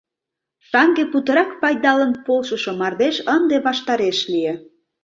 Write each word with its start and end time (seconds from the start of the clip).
Шаҥге 0.69 1.03
путырак 1.11 1.49
пайдалын 1.61 2.11
полшышо 2.25 2.71
мардеж 2.79 3.15
ынде 3.35 3.55
ваштареш 3.65 4.19
лие. 4.31 4.53